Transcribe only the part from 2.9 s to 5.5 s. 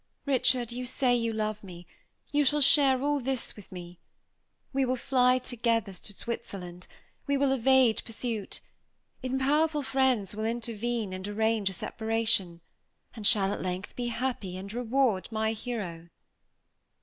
all this with me. We will fly